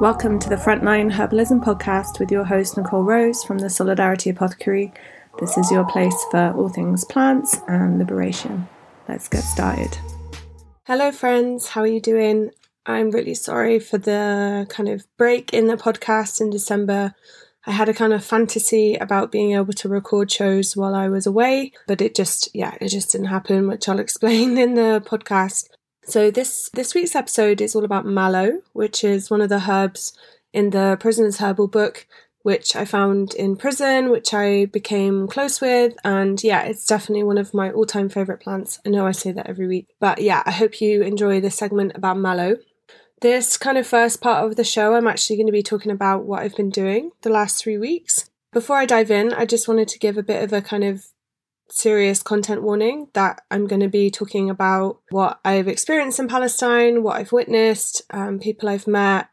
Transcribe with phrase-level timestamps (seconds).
[0.00, 4.92] Welcome to the Frontline Herbalism podcast with your host, Nicole Rose from the Solidarity Apothecary.
[5.40, 8.68] This is your place for all things plants and liberation.
[9.08, 9.98] Let's get started.
[10.86, 11.66] Hello, friends.
[11.70, 12.52] How are you doing?
[12.86, 17.16] I'm really sorry for the kind of break in the podcast in December.
[17.66, 21.26] I had a kind of fantasy about being able to record shows while I was
[21.26, 25.70] away, but it just, yeah, it just didn't happen, which I'll explain in the podcast.
[26.08, 30.16] So this this week's episode is all about mallow, which is one of the herbs
[30.54, 32.06] in the Prisoner's Herbal book,
[32.40, 37.36] which I found in prison, which I became close with, and yeah, it's definitely one
[37.36, 38.80] of my all-time favorite plants.
[38.86, 41.92] I know I say that every week, but yeah, I hope you enjoy this segment
[41.94, 42.56] about mallow.
[43.20, 46.24] This kind of first part of the show, I'm actually going to be talking about
[46.24, 48.30] what I've been doing the last three weeks.
[48.50, 51.04] Before I dive in, I just wanted to give a bit of a kind of
[51.70, 57.02] serious content warning that I'm going to be talking about what I've experienced in Palestine,
[57.02, 59.28] what I've witnessed, um, people I've met.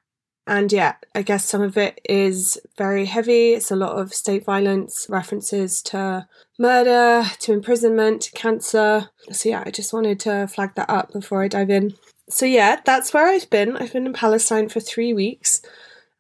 [0.47, 3.53] And yeah, I guess some of it is very heavy.
[3.53, 6.27] It's a lot of state violence, references to
[6.59, 9.09] murder, to imprisonment, to cancer.
[9.31, 11.95] So yeah, I just wanted to flag that up before I dive in
[12.29, 13.77] so yeah, that's where I've been.
[13.77, 15.61] I've been in Palestine for three weeks.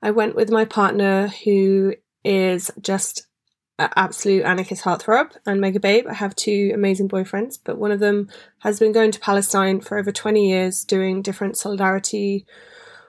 [0.01, 3.24] I went with my partner, who is just
[3.79, 6.05] absolute anarchist heartthrob and mega babe.
[6.07, 9.97] I have two amazing boyfriends, but one of them has been going to Palestine for
[9.97, 12.45] over 20 years doing different solidarity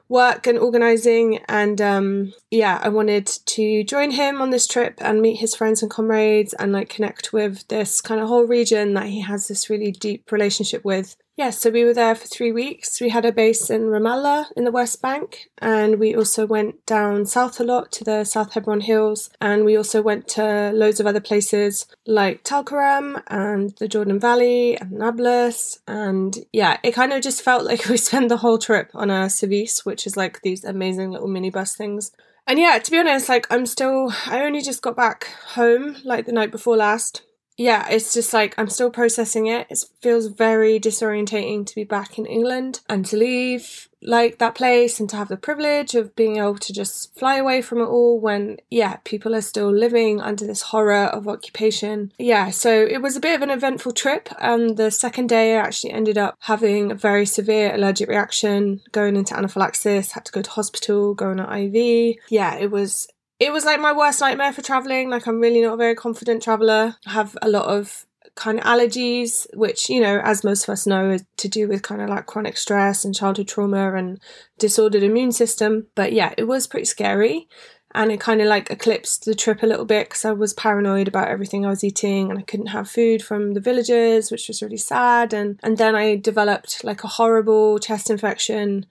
[0.08, 1.38] work and organizing.
[1.48, 5.82] And um, yeah, I wanted to join him on this trip and meet his friends
[5.82, 9.70] and comrades and like connect with this kind of whole region that he has this
[9.70, 11.16] really deep relationship with.
[11.36, 12.98] Yeah, so we were there for three weeks.
[12.98, 17.26] We had a base in Ramallah in the West Bank, and we also went down
[17.26, 21.06] south a lot to the South Hebron Hills, and we also went to loads of
[21.06, 25.78] other places like Tulkarem and the Jordan Valley and Nablus.
[25.86, 29.28] And yeah, it kind of just felt like we spent the whole trip on a
[29.28, 32.12] service, which is like these amazing little minibus things.
[32.46, 36.24] And yeah, to be honest, like I'm still, I only just got back home like
[36.24, 37.20] the night before last
[37.56, 39.66] yeah, it's just like I'm still processing it.
[39.70, 45.00] It feels very disorientating to be back in England and to leave like that place
[45.00, 48.20] and to have the privilege of being able to just fly away from it all
[48.20, 52.12] when, yeah, people are still living under this horror of occupation.
[52.18, 54.28] Yeah, so it was a bit of an eventful trip.
[54.38, 59.16] And the second day, I actually ended up having a very severe allergic reaction, going
[59.16, 62.16] into anaphylaxis, had to go to hospital, go on an IV.
[62.28, 63.08] Yeah, it was
[63.38, 65.10] it was like my worst nightmare for traveling.
[65.10, 66.96] Like I'm really not a very confident traveler.
[67.06, 70.86] I have a lot of kind of allergies, which, you know, as most of us
[70.86, 74.20] know, is to do with kind of like chronic stress and childhood trauma and
[74.58, 75.86] disordered immune system.
[75.94, 77.48] But yeah, it was pretty scary.
[77.94, 81.08] And it kind of like eclipsed the trip a little bit because I was paranoid
[81.08, 84.62] about everything I was eating and I couldn't have food from the villages, which was
[84.62, 85.32] really sad.
[85.32, 88.84] And, and then I developed like a horrible chest infection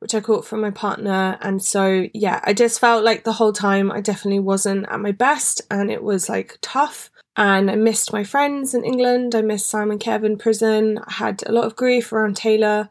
[0.00, 1.38] which I caught from my partner.
[1.40, 5.12] And so, yeah, I just felt like the whole time I definitely wasn't at my
[5.12, 7.10] best and it was like tough.
[7.36, 9.34] And I missed my friends in England.
[9.34, 10.98] I missed Simon Kev in prison.
[11.06, 12.88] I had a lot of grief around Taylor.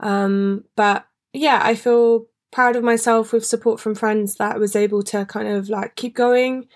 [0.00, 4.74] Um, but yeah, I feel proud of myself with support from friends that I was
[4.74, 6.68] able to kind of like keep going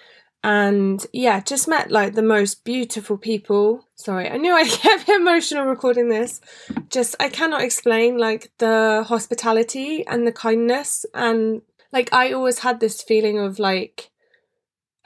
[0.44, 3.86] and yeah, just met like the most beautiful people.
[3.94, 6.40] Sorry, I knew I'd get emotional recording this.
[6.88, 11.06] Just, I cannot explain like the hospitality and the kindness.
[11.14, 14.10] And like, I always had this feeling of like,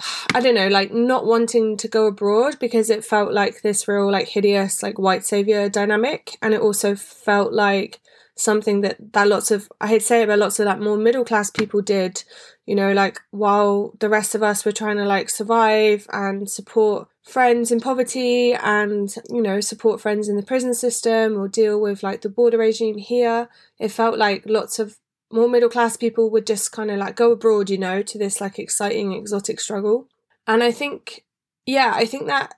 [0.35, 4.11] I don't know, like not wanting to go abroad because it felt like this real,
[4.11, 6.39] like hideous, like white savior dynamic.
[6.41, 8.01] And it also felt like
[8.37, 10.97] something that that lots of I hate to say it, but lots of like more
[10.97, 12.23] middle class people did.
[12.67, 17.09] You know, like while the rest of us were trying to like survive and support
[17.27, 22.05] friends in poverty and you know support friends in the prison system or deal with
[22.05, 23.49] like the border regime here
[23.81, 24.99] it felt like lots of
[25.33, 28.41] more middle class people would just kind of like go abroad you know to this
[28.41, 30.07] like exciting exotic struggle
[30.47, 31.25] and i think
[31.67, 32.55] yeah i think that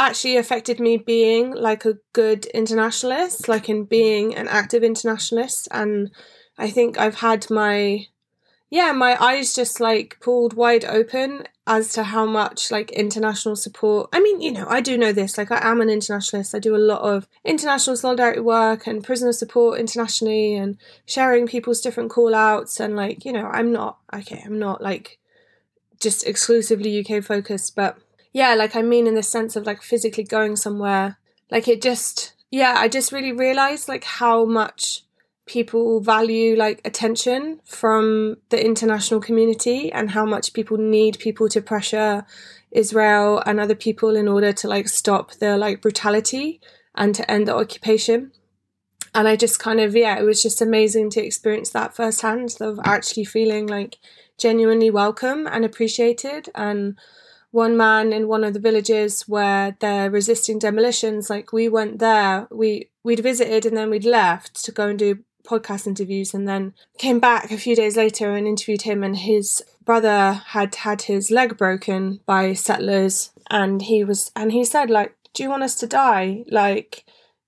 [0.00, 5.68] actually affected me being like a good internationalist, like in being an active internationalist.
[5.70, 6.10] And
[6.56, 8.06] I think I've had my,
[8.70, 14.08] yeah, my eyes just like pulled wide open as to how much like international support.
[14.10, 16.54] I mean, you know, I do know this, like I am an internationalist.
[16.54, 21.82] I do a lot of international solidarity work and prisoner support internationally and sharing people's
[21.82, 22.80] different call outs.
[22.80, 25.18] And like, you know, I'm not, okay, I'm not like
[26.00, 27.98] just exclusively UK focused, but
[28.32, 31.18] yeah, like I mean in the sense of like physically going somewhere.
[31.50, 35.02] Like it just yeah, I just really realized like how much
[35.46, 41.60] people value like attention from the international community and how much people need people to
[41.60, 42.24] pressure
[42.70, 46.60] Israel and other people in order to like stop the like brutality
[46.94, 48.30] and to end the occupation.
[49.12, 52.78] and I just kind of yeah, it was just amazing to experience that firsthand of
[52.84, 53.98] actually feeling like
[54.38, 56.96] genuinely welcome and appreciated and
[57.50, 62.46] one man in one of the villages where they're resisting demolitions like we went there.
[62.50, 66.74] We we'd visited and then we'd left to go and do podcast interviews and then
[66.98, 71.30] came back a few days later and interviewed him and his brother had had his
[71.30, 75.74] leg broken by settlers and he was and he said like do you want us
[75.76, 76.44] to die?
[76.48, 77.04] Like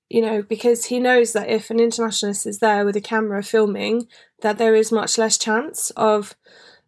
[0.08, 4.08] you know, because he knows that if an internationalist is there with a camera filming,
[4.42, 6.36] that there is much less chance of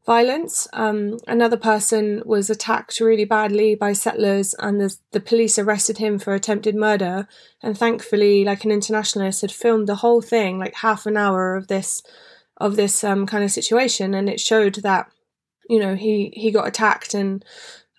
[0.07, 0.69] violence.
[0.73, 6.19] Um, another person was attacked really badly by settlers, and the, the police arrested him
[6.19, 7.27] for attempted murder.
[7.63, 11.69] And thankfully, like an internationalist had filmed the whole thing, like half an hour of
[11.69, 12.03] this
[12.59, 15.11] of this um, kind of situation, and it showed that
[15.69, 17.45] you know he he got attacked and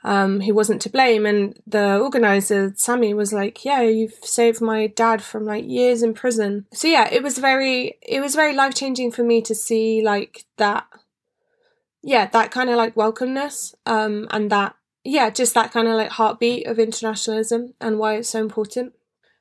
[0.06, 1.25] um, he wasn't to blame.
[1.25, 6.13] And the organizer, Sammy, was like, "Yeah, you've saved my dad from like years in
[6.13, 10.04] prison." So yeah, it was very, it was very life changing for me to see
[10.04, 10.86] like that.
[12.07, 16.12] Yeah, that kind of like welcomeness, um, and that yeah, just that kind of like
[16.12, 18.94] heartbeat of internationalism and why it's so important.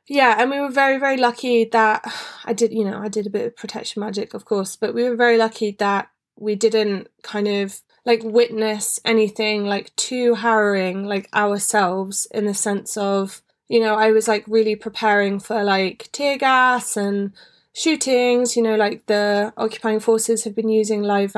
[0.07, 2.05] Yeah, and we were very, very lucky that
[2.45, 5.05] I did, you know, I did a bit of protection magic, of course, but we
[5.05, 6.09] were very lucky that
[6.39, 12.97] we didn't kind of like witness anything like too harrowing like ourselves in the sense
[12.97, 17.33] of you know i was like really preparing for like tear gas and
[17.75, 21.35] shootings you know like the occupying forces have been using live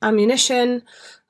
[0.00, 0.82] ammunition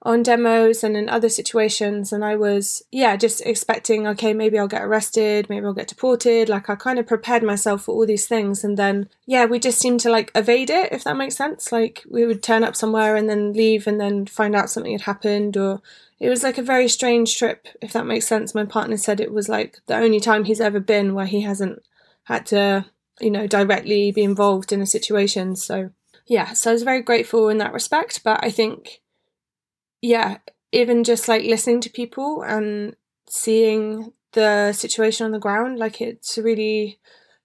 [0.03, 2.13] on demos and in other situations.
[2.13, 6.49] And i was yeah just expecting okay maybe i'll get arrested maybe i'll get deported.
[6.49, 8.65] Like i kind of prepared myself for all these things.
[8.65, 11.71] And then yeah we just seemed to like evade it if that makes sense.
[11.73, 15.03] Like we would turn up somewhere and then leave and then find out something had
[15.03, 15.57] happened.
[15.57, 15.83] Or
[16.19, 18.55] it was like a very strange trip if that makes sense.
[18.55, 21.83] My partner said it was like the only time he's ever been where he hasn't
[22.25, 22.87] had to
[23.21, 25.91] you know directly be involved in a situation so
[26.27, 29.01] yeah so i was very grateful in that respect but i think
[30.03, 30.39] yeah,
[30.73, 32.97] even just like listening to people and
[33.29, 36.99] seeing the situation on the ground, like it's really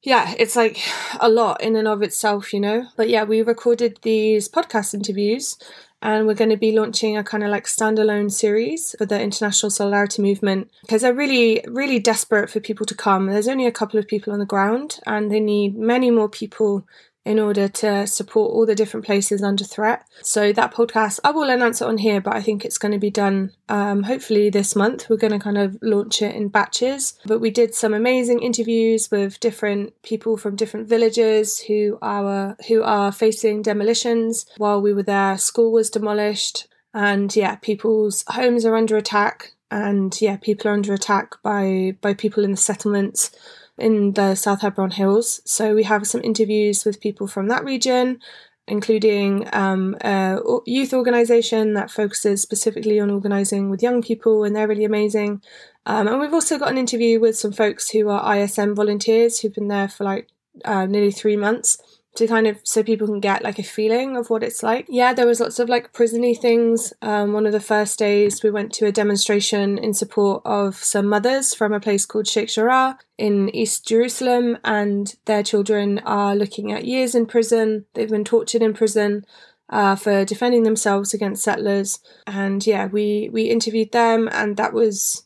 [0.04, 0.80] yeah, it's like
[1.20, 2.88] a lot in and of itself, you know.
[2.96, 5.58] But yeah, we recorded these podcast interviews
[6.06, 9.72] and we're going to be launching a kind of like standalone series for the International
[9.72, 13.26] Solidarity Movement because they're really, really desperate for people to come.
[13.26, 16.86] There's only a couple of people on the ground and they need many more people
[17.26, 20.06] in order to support all the different places under threat.
[20.22, 23.00] So that podcast, I will announce it on here, but I think it's going to
[23.00, 25.10] be done um, hopefully this month.
[25.10, 27.18] We're going to kind of launch it in batches.
[27.26, 32.84] But we did some amazing interviews with different people from different villages who are who
[32.84, 34.46] are facing demolitions.
[34.58, 39.54] While we were there, school was demolished, and yeah, people's homes are under attack.
[39.72, 43.32] And yeah, people are under attack by by people in the settlements
[43.78, 45.42] in the South Hebron Hills.
[45.46, 48.20] So we have some interviews with people from that region,
[48.68, 54.68] including um, a youth organisation that focuses specifically on organising with young people, and they're
[54.68, 55.42] really amazing.
[55.86, 59.54] Um, and we've also got an interview with some folks who are ISM volunteers who've
[59.54, 60.30] been there for like
[60.64, 61.78] uh, nearly three months
[62.16, 64.86] to kind of so people can get like a feeling of what it's like.
[64.90, 66.94] Yeah, there was lots of like prisony things.
[67.02, 71.08] Um, one of the first days we went to a demonstration in support of some
[71.08, 76.72] mothers from a place called Sheikh Jarrah in East Jerusalem, and their children are looking
[76.72, 77.86] at years in prison.
[77.94, 79.26] They've been tortured in prison.
[79.68, 81.98] Uh, for defending themselves against settlers,
[82.28, 85.24] and yeah, we we interviewed them, and that was,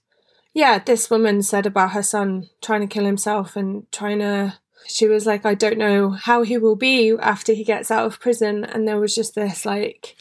[0.53, 5.07] yeah, this woman said about her son trying to kill himself and trying to she
[5.07, 8.63] was like, I don't know how he will be after he gets out of prison.
[8.63, 10.15] And there was just this like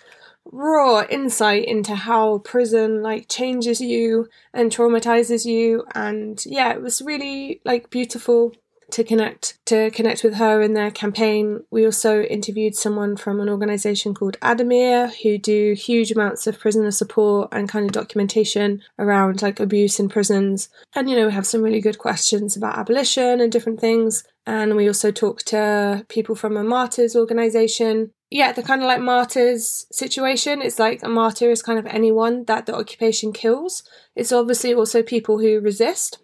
[0.45, 5.85] raw insight into how prison like changes you and traumatizes you.
[5.95, 8.53] And yeah, it was really like beautiful
[8.91, 11.65] to connect to connect with her in their campaign.
[11.71, 16.91] We also interviewed someone from an organization called Addameer who do huge amounts of prisoner
[16.91, 20.69] support and kind of documentation around like abuse in prisons.
[20.95, 24.25] And you know, we have some really good questions about abolition and different things.
[24.47, 28.13] And we also talked to people from a martyrs organization.
[28.31, 30.63] Yeah, the kind of like martyrs situation.
[30.63, 33.83] It's like a martyr is kind of anyone that the occupation kills.
[34.17, 36.19] It's obviously also people who resist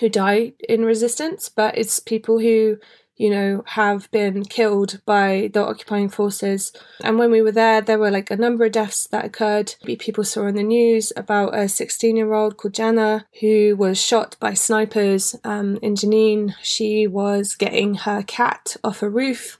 [0.00, 2.78] who die in resistance, but it's people who,
[3.16, 6.72] you know, have been killed by the occupying forces.
[7.02, 9.74] And when we were there, there were like a number of deaths that occurred.
[9.98, 14.36] People saw on the news about a 16 year old called Jana who was shot
[14.40, 16.54] by snipers um, in Jenin.
[16.62, 19.58] She was getting her cat off a roof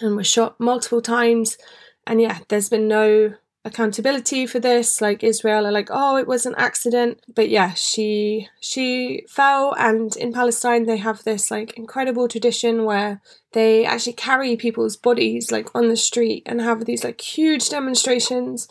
[0.00, 1.58] and was shot multiple times.
[2.06, 5.00] And yeah, there's been no accountability for this.
[5.00, 7.20] Like Israel are like, oh, it was an accident.
[7.34, 13.20] But yeah, she she fell and in Palestine they have this like incredible tradition where
[13.52, 18.68] they actually carry people's bodies like on the street and have these like huge demonstrations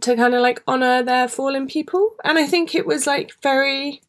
[0.00, 2.14] to kind of like honor their fallen people.
[2.24, 4.02] And I think it was like very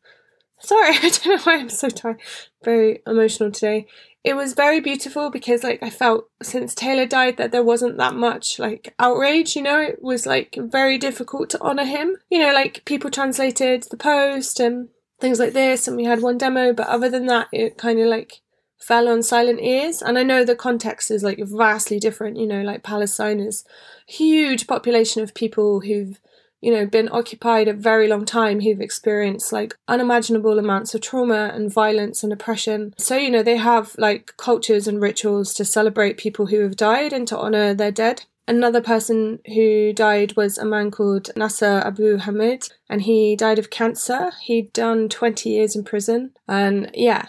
[0.59, 2.19] sorry, I don't know why I'm so tired.
[2.63, 3.87] Very emotional today
[4.23, 8.15] it was very beautiful because like I felt since Taylor died that there wasn't that
[8.15, 12.17] much like outrage, you know, it was like very difficult to honor him.
[12.29, 16.37] You know, like people translated the post and things like this and we had one
[16.37, 18.41] demo, but other than that it kind of like
[18.77, 20.01] fell on silent ears.
[20.01, 23.63] And I know the context is like vastly different, you know, like Palestine is
[24.05, 26.19] huge population of people who've
[26.61, 31.51] you know, been occupied a very long time who've experienced like unimaginable amounts of trauma
[31.53, 32.93] and violence and oppression.
[32.97, 37.13] So, you know, they have like cultures and rituals to celebrate people who have died
[37.13, 38.25] and to honor their dead.
[38.49, 43.69] Another person who died was a man called Nasser Abu Hamid, and he died of
[43.69, 44.31] cancer.
[44.41, 46.31] He'd done 20 years in prison.
[46.47, 47.27] And yeah,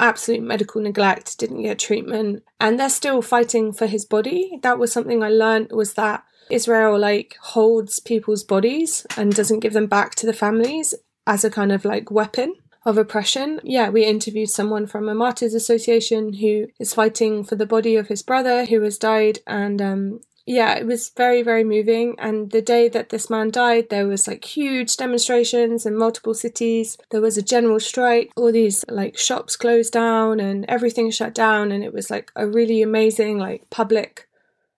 [0.00, 4.58] absolute medical neglect, didn't get treatment, and they're still fighting for his body.
[4.62, 9.72] That was something I learned was that Israel like holds people's bodies and doesn't give
[9.72, 10.94] them back to the families
[11.26, 12.54] as a kind of like weapon
[12.84, 13.60] of oppression.
[13.62, 18.08] Yeah, we interviewed someone from a Martyrs Association who is fighting for the body of
[18.08, 22.14] his brother who has died, and um, yeah, it was very, very moving.
[22.18, 26.96] And the day that this man died, there was like huge demonstrations in multiple cities.
[27.10, 28.32] There was a general strike.
[28.34, 31.70] All these like shops closed down and everything shut down.
[31.70, 34.24] And it was like a really amazing like public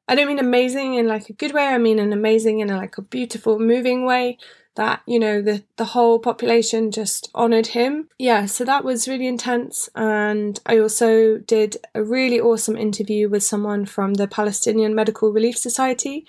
[0.09, 1.69] I don't mean amazing in like a good way.
[1.69, 4.39] I mean an amazing in a, like a beautiful, moving way
[4.77, 8.09] that you know the the whole population just honored him.
[8.19, 9.89] Yeah, so that was really intense.
[9.95, 15.57] And I also did a really awesome interview with someone from the Palestinian Medical Relief
[15.57, 16.27] Society.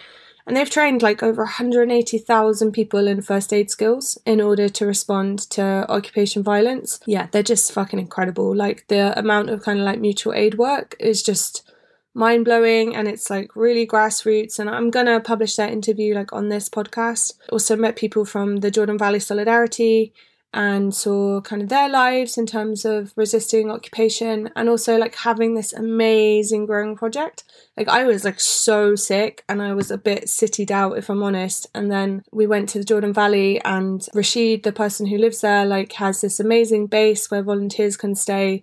[0.48, 5.40] And they've trained like over 180,000 people in first aid skills in order to respond
[5.52, 7.00] to occupation violence.
[7.06, 8.56] Yeah, they're just fucking incredible.
[8.56, 11.72] Like the amount of kind of like mutual aid work is just
[12.14, 14.60] mind blowing and it's like really grassroots.
[14.60, 17.34] And I'm gonna publish that interview like on this podcast.
[17.50, 20.14] Also met people from the Jordan Valley Solidarity
[20.54, 25.54] and saw kind of their lives in terms of resisting occupation and also like having
[25.54, 27.46] this amazing growing project.
[27.78, 31.24] Like I was like so sick and I was a bit citied out if I'm
[31.24, 31.68] honest.
[31.74, 35.66] And then we went to the Jordan Valley and Rashid, the person who lives there,
[35.66, 38.62] like has this amazing base where volunteers can stay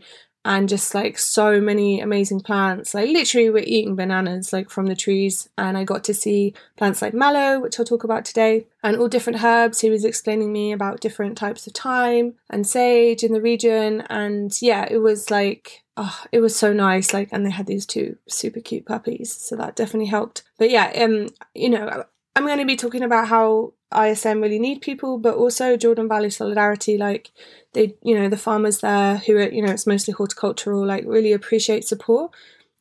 [0.48, 2.94] and just like so many amazing plants.
[2.94, 7.02] Like literally, we're eating bananas like from the trees, and I got to see plants
[7.02, 9.80] like mallow, which I'll talk about today, and all different herbs.
[9.80, 14.50] He was explaining me about different types of thyme and sage in the region, and
[14.62, 17.12] yeah, it was like oh, it was so nice.
[17.12, 20.44] Like, and they had these two super cute puppies, so that definitely helped.
[20.56, 24.80] But yeah, um, you know, I'm going to be talking about how ISM really need
[24.80, 27.30] people, but also Jordan Valley Solidarity, like
[27.72, 31.32] they, you know, the farmers there who are, you know, it's mostly horticultural, like really
[31.32, 32.32] appreciate support.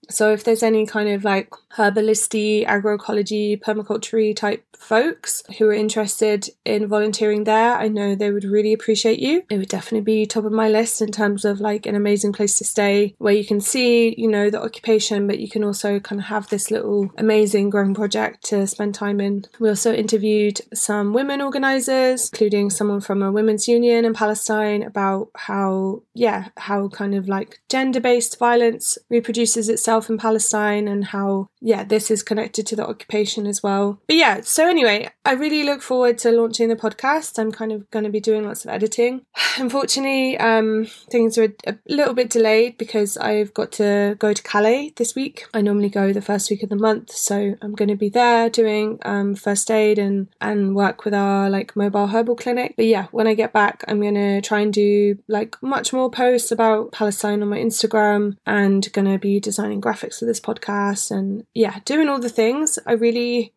[0.10, 6.50] So if there's any kind of like herbalisty, agroecology, permaculture type folks who are interested
[6.64, 9.44] in volunteering there, I know they would really appreciate you.
[9.50, 12.58] It would definitely be top of my list in terms of like an amazing place
[12.60, 16.22] to stay where you can see, you know, the occupation, but you can also kind
[16.22, 19.46] of have this little amazing growing project to spend time in.
[19.60, 25.30] We also interviewed some women organizers, including someone from a women's union in Palestine about
[25.36, 31.50] how, yeah, how kind of like gender based violence reproduces itself in Palestine and how
[31.60, 34.00] yeah, this is connected to the occupation as well.
[34.08, 37.40] But yeah, so anyway, I really look forward to launching the podcast.
[37.40, 39.22] I'm kind of going to be doing lots of editing.
[39.58, 44.94] Unfortunately, um, things are a little bit delayed because I've got to go to Calais
[44.98, 45.46] this week.
[45.54, 48.50] I normally go the first week of the month, so I'm going to be there
[48.50, 52.76] doing um, first aid and and work with our like mobile herbal clinic.
[52.78, 56.12] But yeah, when I get back, I'm going to try and do like much more
[56.12, 61.12] posts about Palestine on my Instagram and going to be designing graphics for this podcast
[61.12, 62.78] and yeah, doing all the things.
[62.86, 63.54] I really,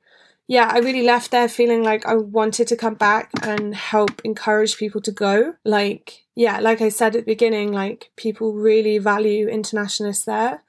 [0.47, 4.77] yeah, I really left there feeling like I wanted to come back and help encourage
[4.77, 5.55] people to go.
[5.65, 10.63] Like, yeah, like I said at the beginning, like people really value internationalists there.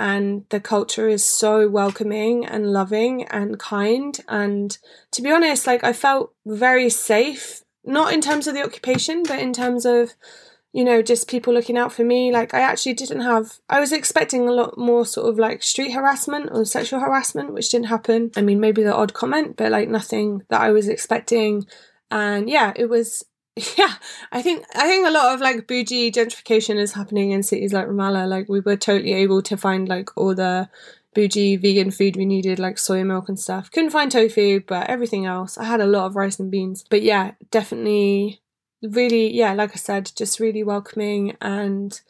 [0.00, 4.16] And the culture is so welcoming and loving and kind.
[4.28, 4.78] And
[5.10, 9.40] to be honest, like I felt very safe, not in terms of the occupation, but
[9.40, 10.12] in terms of
[10.78, 12.30] you know, just people looking out for me.
[12.30, 15.90] Like, I actually didn't have, I was expecting a lot more sort of like street
[15.90, 18.30] harassment or sexual harassment, which didn't happen.
[18.36, 21.66] I mean, maybe the odd comment, but like nothing that I was expecting.
[22.12, 23.24] And yeah, it was,
[23.76, 23.94] yeah,
[24.30, 27.88] I think, I think a lot of like bougie gentrification is happening in cities like
[27.88, 28.28] Ramallah.
[28.28, 30.70] Like, we were totally able to find like all the,
[31.14, 33.72] bougie vegan food we needed, like soy milk and stuff.
[33.72, 35.58] Couldn't find tofu, but everything else.
[35.58, 36.84] I had a lot of rice and beans.
[36.88, 38.40] But yeah, definitely
[38.82, 42.00] really, yeah, like I said, just really welcoming and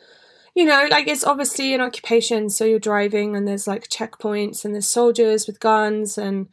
[0.55, 4.75] you know, like it's obviously an occupation, so you're driving and there's like checkpoints and
[4.75, 6.49] there's soldiers with guns and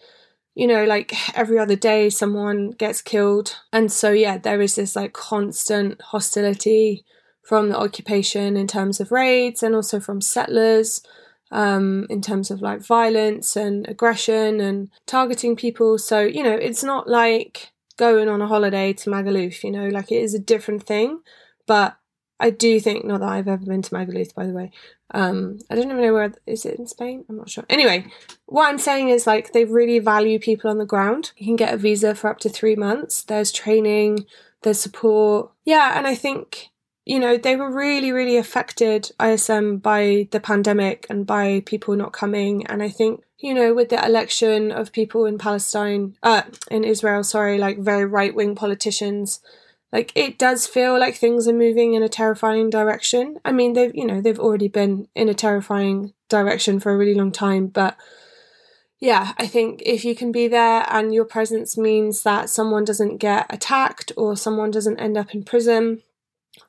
[0.54, 3.58] you know, like every other day someone gets killed.
[3.74, 7.04] And so yeah, there is this like constant hostility
[7.44, 11.02] from the occupation in terms of raids and also from settlers
[11.52, 15.98] um, in terms of like violence and aggression and targeting people.
[15.98, 20.12] So, you know, it's not like going on a holiday to Magaluf, you know, like
[20.12, 21.22] it is a different thing.
[21.66, 21.98] But
[22.40, 24.72] I do think, not that I've ever been to Magaluf, by the way.
[25.14, 27.26] Um, I don't even know where, is it in Spain?
[27.30, 27.66] I'm not sure.
[27.70, 28.08] Anyway,
[28.46, 31.32] what I'm saying is like they really value people on the ground.
[31.38, 33.24] You can get a visa for up to three months.
[33.24, 34.26] There's training,
[34.64, 35.52] there's support.
[35.64, 36.72] Yeah, and I think
[37.06, 42.14] you know, they were really, really affected, ISM, by the pandemic and by people not
[42.14, 42.66] coming.
[42.66, 47.24] And I think, you know, with the election of people in Palestine, uh, in Israel,
[47.24, 49.42] sorry, like very right wing politicians,
[49.92, 53.38] like it does feel like things are moving in a terrifying direction.
[53.46, 57.14] I mean, they've, you know, they've already been in a terrifying direction for a really
[57.14, 57.98] long time, but
[59.00, 63.18] yeah, I think if you can be there and your presence means that someone doesn't
[63.18, 66.02] get attacked or someone doesn't end up in prison,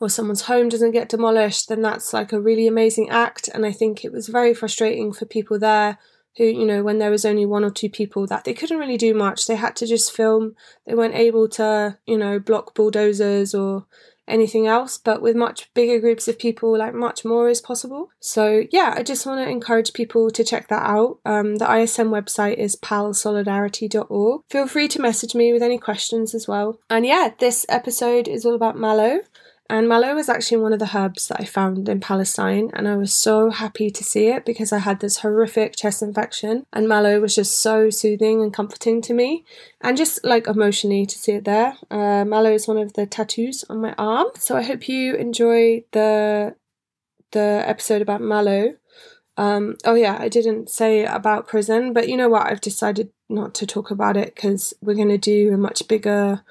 [0.00, 3.48] or someone's home doesn't get demolished, then that's like a really amazing act.
[3.54, 5.98] And I think it was very frustrating for people there
[6.36, 8.96] who, you know, when there was only one or two people that they couldn't really
[8.96, 9.46] do much.
[9.46, 10.54] They had to just film.
[10.86, 13.86] They weren't able to, you know, block bulldozers or
[14.28, 18.10] anything else, but with much bigger groups of people, like much more is possible.
[18.20, 21.18] So, yeah, I just want to encourage people to check that out.
[21.24, 24.42] Um, the ISM website is palsolidarity.org.
[24.50, 26.80] Feel free to message me with any questions as well.
[26.90, 29.20] And yeah, this episode is all about mallow.
[29.68, 32.96] And mallow was actually one of the herbs that I found in Palestine, and I
[32.96, 37.20] was so happy to see it because I had this horrific chest infection, and mallow
[37.20, 39.44] was just so soothing and comforting to me,
[39.80, 41.76] and just like emotionally to see it there.
[41.90, 45.84] Uh, mallow is one of the tattoos on my arm, so I hope you enjoy
[45.92, 46.54] the
[47.32, 48.76] the episode about mallow.
[49.36, 52.46] Um, oh yeah, I didn't say about prison, but you know what?
[52.46, 56.42] I've decided not to talk about it because we're going to do a much bigger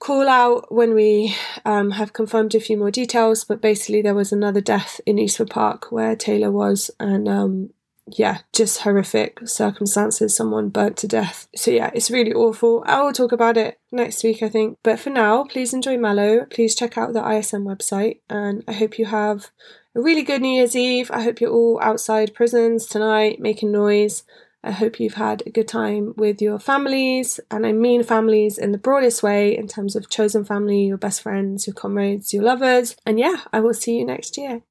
[0.00, 4.32] call out when we um, have confirmed a few more details, but basically there was
[4.32, 7.70] another death in Eastwood Park where Taylor was, and um,
[8.06, 10.36] yeah, just horrific circumstances.
[10.36, 11.48] Someone burnt to death.
[11.56, 12.82] So yeah, it's really awful.
[12.86, 14.78] I will talk about it next week, I think.
[14.82, 16.46] But for now, please enjoy Mallow.
[16.50, 19.50] Please check out the ISM website, and I hope you have
[19.94, 21.10] a really good New Year's Eve.
[21.12, 24.24] I hope you're all outside prisons tonight making noise.
[24.66, 28.72] I hope you've had a good time with your families, and I mean families in
[28.72, 32.96] the broadest way in terms of chosen family, your best friends, your comrades, your lovers.
[33.04, 34.62] And yeah, I will see you next year.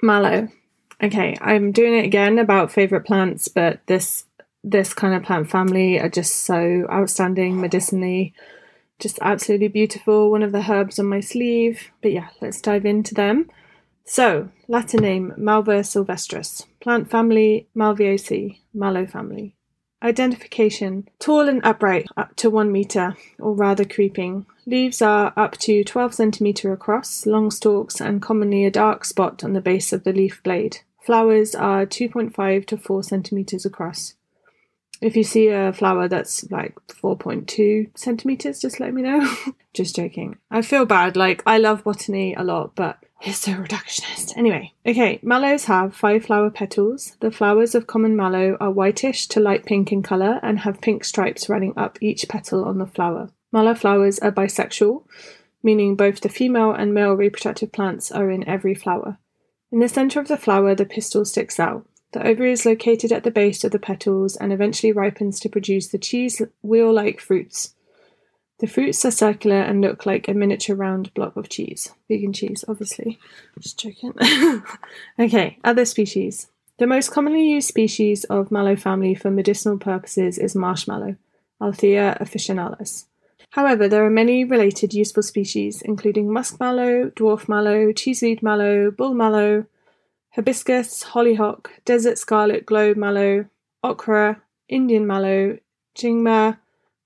[0.00, 0.48] Mallow.
[1.02, 4.24] Okay, I'm doing it again about favorite plants, but this
[4.64, 8.32] this kind of plant family are just so outstanding medicinally
[9.00, 10.30] just absolutely beautiful.
[10.30, 11.90] One of the herbs on my sleeve.
[12.02, 13.50] But yeah, let's dive into them.
[14.04, 19.54] So, Latin name Malva sylvestris, plant family Malvaceae, mallow family.
[20.02, 24.46] Identification tall and upright, up to 1 meter, or rather creeping.
[24.66, 29.52] Leaves are up to 12 centimeter across, long stalks, and commonly a dark spot on
[29.52, 30.78] the base of the leaf blade.
[31.02, 34.14] Flowers are 2.5 to 4 centimeters across.
[35.00, 39.34] If you see a flower that's like 4.2 centimeters, just let me know.
[39.74, 40.36] just joking.
[40.50, 41.16] I feel bad.
[41.16, 44.36] Like, I love botany a lot, but it's so reductionist.
[44.36, 47.16] Anyway, okay, mallows have five flower petals.
[47.20, 51.04] The flowers of common mallow are whitish to light pink in colour and have pink
[51.04, 53.30] stripes running up each petal on the flower.
[53.52, 55.04] Mallow flowers are bisexual,
[55.62, 59.18] meaning both the female and male reproductive plants are in every flower.
[59.72, 61.86] In the centre of the flower, the pistil sticks out.
[62.12, 65.88] The ovary is located at the base of the petals and eventually ripens to produce
[65.88, 67.74] the cheese wheel like fruits.
[68.58, 71.94] The fruits are circular and look like a miniature round block of cheese.
[72.08, 73.18] Vegan cheese, obviously.
[73.58, 74.12] Just joking.
[75.18, 76.48] okay, other species.
[76.78, 81.16] The most commonly used species of mallow family for medicinal purposes is marshmallow,
[81.60, 83.04] Althaea officinalis.
[83.50, 89.14] However, there are many related useful species, including musk mallow, dwarf mallow, cheeseweed mallow, bull
[89.14, 89.66] mallow,
[90.30, 93.46] hibiscus, hollyhock, desert scarlet globe mallow,
[93.82, 95.58] okra, Indian mallow,
[95.96, 96.58] jingma,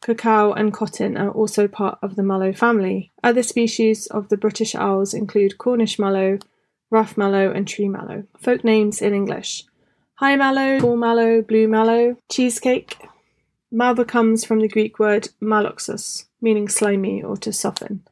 [0.02, 3.12] cacao, and cotton are also part of the mallow family.
[3.22, 6.38] Other species of the British Isles include Cornish mallow,
[6.90, 8.24] rough mallow, and tree mallow.
[8.38, 9.64] Folk names in English
[10.16, 12.96] high mallow, tall mallow, blue mallow, cheesecake.
[13.70, 18.02] Malva comes from the Greek word maloxus, meaning slimy or to soften.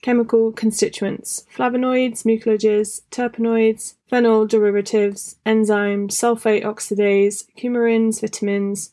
[0.00, 8.92] Chemical constituents flavonoids, mucilages, terpenoids, phenol derivatives, enzymes, sulfate oxidase, coumarins, vitamins,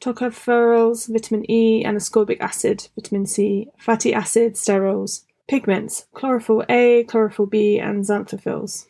[0.00, 7.46] tocopherols, vitamin E, and ascorbic acid, vitamin C, fatty acids, sterols, pigments, chlorophyll A, chlorophyll
[7.46, 8.86] B, and xanthophylls.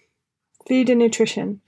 [0.68, 1.61] Food and nutrition.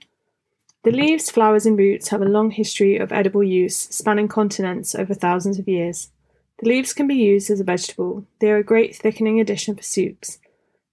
[0.83, 5.13] The leaves, flowers, and roots have a long history of edible use, spanning continents over
[5.13, 6.11] thousands of years.
[6.59, 8.25] The leaves can be used as a vegetable.
[8.39, 10.39] They are a great thickening addition for soups.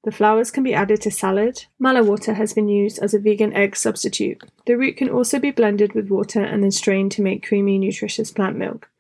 [0.05, 1.65] The flowers can be added to salad.
[1.79, 4.43] Mallow water has been used as a vegan egg substitute.
[4.67, 8.31] The root can also be blended with water and then strained to make creamy, nutritious
[8.31, 8.91] plant milk.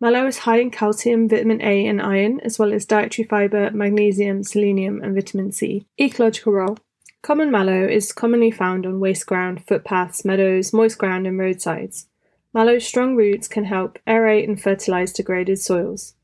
[0.00, 4.44] Mallow is high in calcium, vitamin A, and iron, as well as dietary fiber, magnesium,
[4.44, 5.86] selenium, and vitamin C.
[5.98, 6.78] Ecological role
[7.24, 12.06] Common mallow is commonly found on waste ground, footpaths, meadows, moist ground, and roadsides.
[12.54, 16.14] Mallow's strong roots can help aerate and fertilize degraded soils.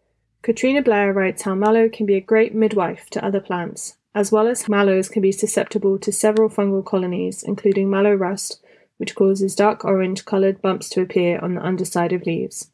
[0.42, 4.46] Katrina Blair writes how mallow can be a great midwife to other plants, as well
[4.46, 8.64] as mallows can be susceptible to several fungal colonies, including mallow rust,
[8.98, 12.70] which causes dark orange coloured bumps to appear on the underside of leaves.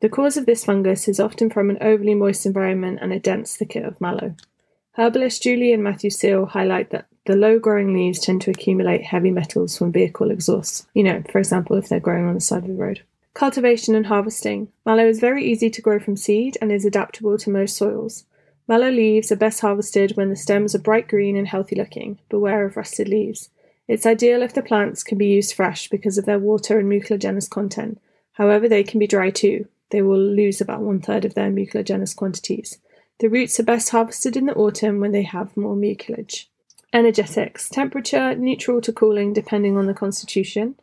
[0.00, 3.54] The cause of this fungus is often from an overly moist environment and a dense
[3.54, 4.34] thicket of mallow.
[4.96, 9.30] Herbalist Julie and Matthew Seal highlight that the low growing leaves tend to accumulate heavy
[9.30, 12.68] metals from vehicle exhausts, you know, for example, if they're growing on the side of
[12.68, 13.02] the road.
[13.34, 14.66] Cultivation and harvesting.
[14.84, 18.24] Mallow is very easy to grow from seed and is adaptable to most soils.
[18.66, 22.18] Mallow leaves are best harvested when the stems are bright green and healthy looking.
[22.28, 23.48] Beware of rusted leaves.
[23.86, 27.48] It's ideal if the plants can be used fresh because of their water and mucilaginous
[27.48, 28.00] content.
[28.32, 29.68] However, they can be dry too.
[29.90, 32.78] They will lose about one third of their mucilaginous quantities.
[33.20, 36.49] The roots are best harvested in the autumn when they have more mucilage.
[36.92, 40.74] Energetics temperature neutral to cooling depending on the constitution.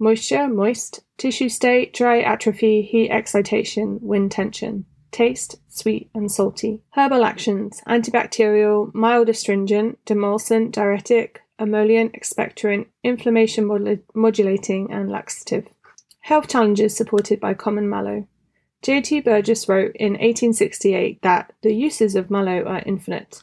[0.00, 1.00] Moisture moist.
[1.16, 4.84] Tissue state dry atrophy, heat excitation, wind tension.
[5.12, 6.82] Taste sweet and salty.
[6.90, 15.68] Herbal actions antibacterial, mild astringent, demulcent, diuretic, emollient, expectorant, inflammation modulating, and laxative.
[16.22, 18.26] Health challenges supported by common mallow.
[18.82, 19.20] J.T.
[19.20, 23.40] Burgess wrote in 1868 that the uses of mallow are infinite.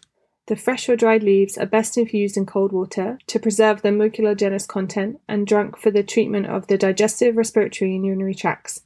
[0.48, 4.66] The fresh or dried leaves are best infused in cold water to preserve their mucilaginous
[4.68, 8.82] content and drunk for the treatment of the digestive, respiratory, and urinary tracts.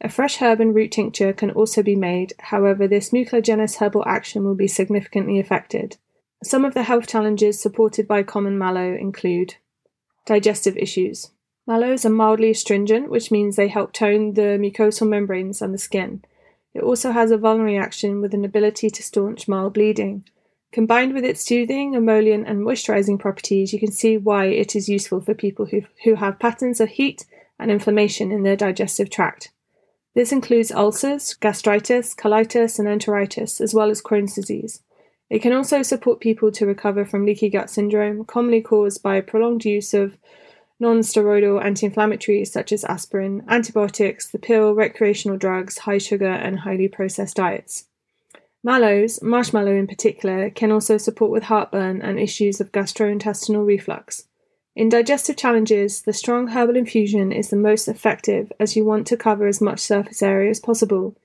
[0.00, 4.44] A fresh herb and root tincture can also be made, however, this mucilaginous herbal action
[4.44, 5.96] will be significantly affected.
[6.42, 9.56] Some of the health challenges supported by common mallow include
[10.26, 11.30] digestive issues.
[11.66, 16.22] Mallows are mildly astringent, which means they help tone the mucosal membranes and the skin.
[16.74, 20.24] It also has a vulnerary action with an ability to staunch mild bleeding.
[20.76, 25.22] Combined with its soothing, emollient, and moisturizing properties, you can see why it is useful
[25.22, 27.24] for people who, who have patterns of heat
[27.58, 29.50] and inflammation in their digestive tract.
[30.14, 34.82] This includes ulcers, gastritis, colitis, and enteritis, as well as Crohn's disease.
[35.30, 39.64] It can also support people to recover from leaky gut syndrome, commonly caused by prolonged
[39.64, 40.18] use of
[40.78, 47.36] non-steroidal anti-inflammatories such as aspirin, antibiotics, the pill, recreational drugs, high sugar and highly processed
[47.36, 47.86] diets.
[48.66, 54.24] Mallows, marshmallow in particular, can also support with heartburn and issues of gastrointestinal reflux.
[54.74, 59.16] In digestive challenges, the strong herbal infusion is the most effective as you want to
[59.16, 61.16] cover as much surface area as possible.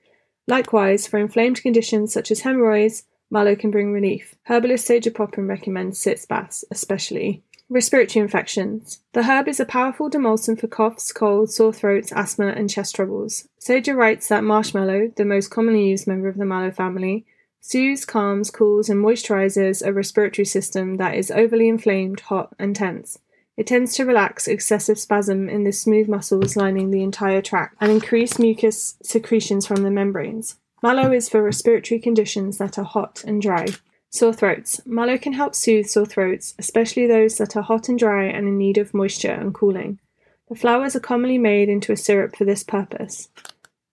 [0.46, 4.36] Likewise, for inflamed conditions such as hemorrhoids, mallow can bring relief.
[4.44, 7.42] Herbalist Sajah Popham recommends sitz baths, especially.
[7.68, 9.00] Respiratory infections.
[9.14, 13.48] The herb is a powerful demulcent for coughs, colds, sore throats, asthma, and chest troubles.
[13.60, 17.26] Sajah writes that marshmallow, the most commonly used member of the mallow family,
[17.62, 23.18] soothes, calms, cools, and moisturizes a respiratory system that is overly inflamed, hot, and tense.
[23.56, 27.92] It tends to relax excessive spasm in the smooth muscles lining the entire tract and
[27.92, 30.58] increase mucus secretions from the membranes.
[30.82, 33.66] Mallow is for respiratory conditions that are hot and dry.
[34.10, 34.80] Sore throats.
[34.84, 38.58] Mallow can help soothe sore throats, especially those that are hot and dry and in
[38.58, 40.00] need of moisture and cooling.
[40.48, 43.28] The flowers are commonly made into a syrup for this purpose.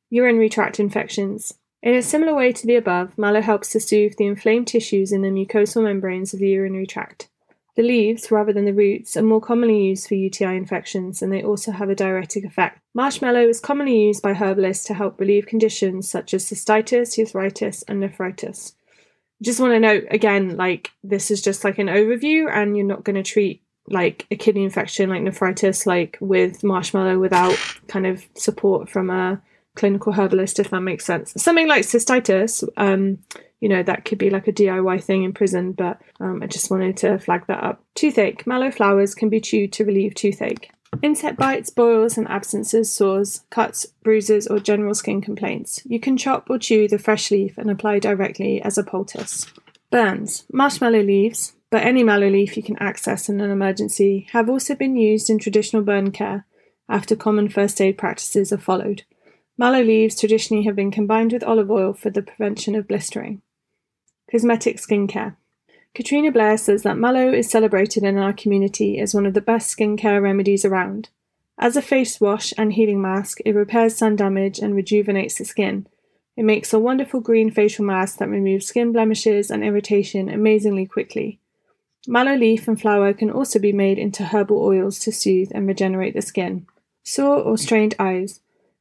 [0.10, 1.53] Urinary tract infections.
[1.82, 5.22] In a similar way to the above, mallow helps to soothe the inflamed tissues in
[5.22, 7.30] the mucosal membranes of the urinary tract.
[7.76, 11.44] The leaves, rather than the roots, are more commonly used for UTI infections and they
[11.44, 12.80] also have a diuretic effect.
[12.94, 18.02] Marshmallow is commonly used by herbalists to help relieve conditions such as cystitis, urethritis, and
[18.02, 18.74] nephritis
[19.42, 23.04] just want to note again, like this is just like an overview, and you're not
[23.04, 28.24] going to treat like a kidney infection like nephritis like with marshmallow without kind of
[28.36, 29.42] support from a
[29.75, 33.17] clinical herbalist if that makes sense something like cystitis um
[33.60, 36.71] you know that could be like a diy thing in prison but um, i just
[36.71, 40.71] wanted to flag that up toothache mallow flowers can be chewed to relieve toothache
[41.03, 45.82] Insect bites, boils and abscesses, sores, cuts, bruises, or general skin complaints.
[45.86, 49.45] You can chop or chew the fresh leaf and apply directly as a poultice.
[49.91, 50.45] Burns.
[50.51, 54.95] Marshmallow leaves, but any mallow leaf you can access in an emergency, have also been
[54.95, 56.45] used in traditional burn care
[56.89, 59.03] after common first aid practices are followed.
[59.60, 63.41] Mallow leaves traditionally have been combined with olive oil for the prevention of blistering.
[64.32, 65.36] Cosmetic skincare.
[65.93, 69.78] Katrina Blair says that mallow is celebrated in our community as one of the best
[69.78, 71.10] skincare remedies around.
[71.58, 75.88] As a face wash and healing mask, it repairs sun damage and rejuvenates the skin.
[76.38, 81.38] It makes a wonderful green facial mask that removes skin blemishes and irritation amazingly quickly.
[82.08, 86.13] Mallow leaf and flower can also be made into herbal oils to soothe and regenerate
[86.13, 86.65] the skin.
[87.04, 88.39] Sore or strained eyes.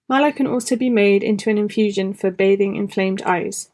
[0.09, 3.71] Mallow can also be made into an infusion for bathing inflamed eyes.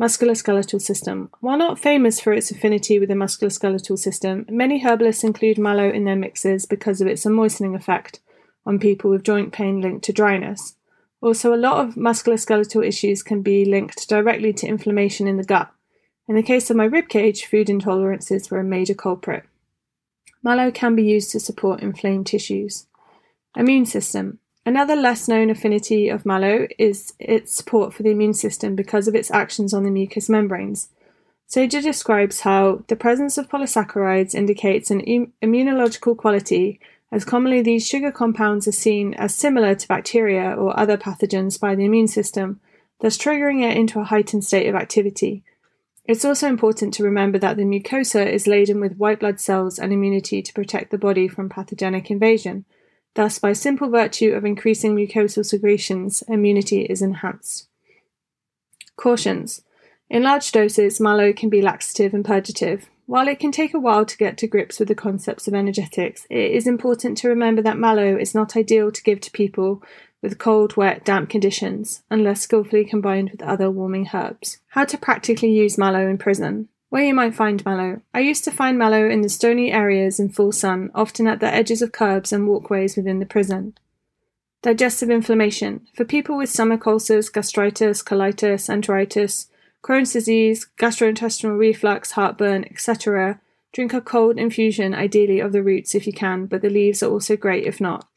[0.00, 1.30] Musculoskeletal system.
[1.40, 6.04] While not famous for its affinity with the musculoskeletal system, many herbalists include mallow in
[6.04, 8.20] their mixes because of its moistening effect
[8.66, 10.74] on people with joint pain linked to dryness.
[11.20, 15.72] Also, a lot of musculoskeletal issues can be linked directly to inflammation in the gut.
[16.28, 19.44] In the case of my ribcage, food intolerances were a major culprit.
[20.42, 22.86] Mallow can be used to support inflamed tissues.
[23.56, 24.38] Immune system.
[24.68, 29.14] Another less known affinity of mallow is its support for the immune system because of
[29.14, 30.90] its actions on the mucous membranes.
[31.46, 37.88] Sager describes how the presence of polysaccharides indicates an Im- immunological quality, as commonly these
[37.88, 42.60] sugar compounds are seen as similar to bacteria or other pathogens by the immune system,
[43.00, 45.42] thus triggering it into a heightened state of activity.
[46.04, 49.94] It's also important to remember that the mucosa is laden with white blood cells and
[49.94, 52.66] immunity to protect the body from pathogenic invasion.
[53.18, 57.66] Thus, by simple virtue of increasing mucosal secretions, immunity is enhanced.
[58.94, 59.62] Cautions.
[60.08, 62.88] In large doses, mallow can be laxative and purgative.
[63.06, 66.28] While it can take a while to get to grips with the concepts of energetics,
[66.30, 69.82] it is important to remember that mallow is not ideal to give to people
[70.22, 74.58] with cold, wet, damp conditions, unless skillfully combined with other warming herbs.
[74.68, 76.68] How to practically use mallow in prison.
[76.90, 78.00] Where you might find mallow.
[78.14, 81.52] I used to find mallow in the stony areas in full sun, often at the
[81.52, 83.76] edges of curbs and walkways within the prison.
[84.62, 85.86] Digestive inflammation.
[85.94, 89.48] For people with stomach ulcers, gastritis, colitis, enteritis,
[89.82, 93.40] Crohn's disease, gastrointestinal reflux, heartburn, etc.,
[93.72, 97.10] drink a cold infusion, ideally of the roots if you can, but the leaves are
[97.10, 98.08] also great if not.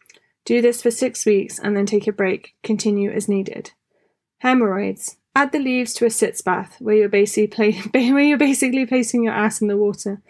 [0.44, 2.56] Do this for six weeks and then take a break.
[2.64, 3.72] Continue as needed.
[4.40, 5.18] Hemorrhoids.
[5.36, 9.34] Add the leaves to a sitz bath where you're basically where you're basically placing your
[9.34, 10.22] ass in the water.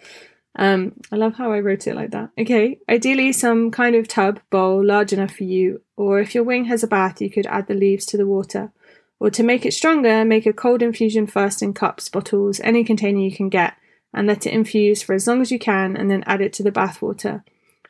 [0.55, 2.29] Um, I love how I wrote it like that.
[2.37, 6.65] Okay, ideally some kind of tub bowl large enough for you, or if your wing
[6.65, 8.71] has a bath, you could add the leaves to the water.
[9.19, 13.19] Or to make it stronger, make a cold infusion first in cups, bottles, any container
[13.19, 13.75] you can get,
[14.13, 16.63] and let it infuse for as long as you can, and then add it to
[16.63, 17.43] the bath water.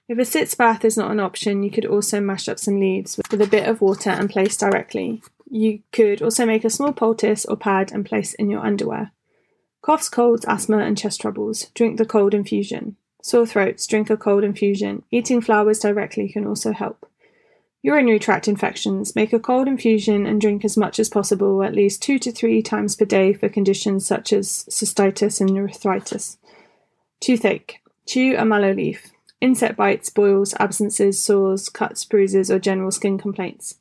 [0.08, 3.18] If a sitz bath is not an option, you could also mash up some leaves
[3.18, 5.24] with a bit of water and place directly.
[5.54, 9.12] You could also make a small poultice or pad and place in your underwear.
[9.82, 11.66] Coughs, colds, asthma, and chest troubles.
[11.76, 12.96] Drink the cold infusion.
[13.22, 13.86] Sore throats.
[13.86, 15.04] Drink a cold infusion.
[15.12, 17.06] Eating flowers directly can also help.
[17.82, 19.14] Urinary tract infections.
[19.14, 22.62] Make a cold infusion and drink as much as possible, at least two to three
[22.62, 26.38] times per day for conditions such as cystitis and arthritis.
[27.20, 27.82] Toothache.
[28.06, 29.12] Chew a mallow leaf.
[29.42, 33.76] Insect bites, boils, abscesses, sores, cuts, bruises, or general skin complaints.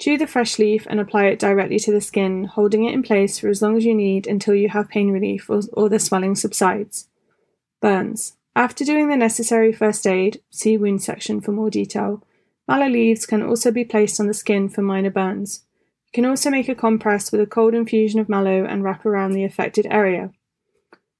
[0.00, 3.38] Chew the fresh leaf and apply it directly to the skin, holding it in place
[3.38, 6.36] for as long as you need until you have pain relief or, or the swelling
[6.36, 7.08] subsides.
[7.80, 8.34] Burns.
[8.54, 12.22] After doing the necessary first aid, see wound section for more detail.
[12.68, 15.64] Mallow leaves can also be placed on the skin for minor burns.
[16.06, 19.32] You can also make a compress with a cold infusion of mallow and wrap around
[19.32, 20.30] the affected area.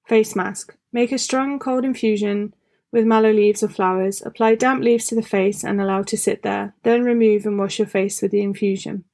[0.06, 0.76] Face mask.
[0.92, 2.54] Make a strong cold infusion
[2.92, 4.22] with mallow leaves or flowers.
[4.24, 6.74] Apply damp leaves to the face and allow to sit there.
[6.83, 9.05] Then remove and wash your face with the infusion.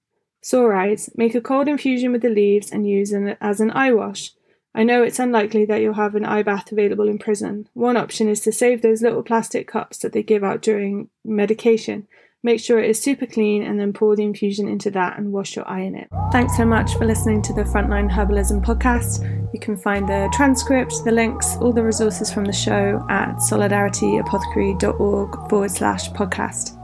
[0.42, 1.10] Sore eyes.
[1.16, 4.32] Make a cold infusion with the leaves and use it as an eye wash.
[4.74, 7.68] I know it's unlikely that you'll have an eye bath available in prison.
[7.74, 12.08] One option is to save those little plastic cups that they give out during medication.
[12.44, 15.56] Make sure it is super clean and then pour the infusion into that and wash
[15.56, 16.08] your eye in it.
[16.30, 19.24] Thanks so much for listening to the Frontline Herbalism podcast.
[19.54, 25.48] You can find the transcript, the links, all the resources from the show at solidarityapothecary.org
[25.48, 26.83] forward slash podcast.